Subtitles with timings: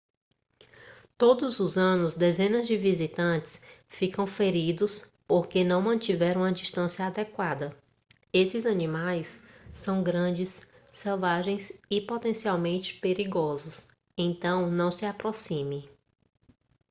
[1.15, 7.77] todos os anos dezenas de visitantes ficam feridos porque não mantiveram uma distância adequada
[8.33, 9.39] esses animais
[9.75, 13.87] são grandes selvagens e potencialmente perigosos
[14.17, 15.87] então não se aproxime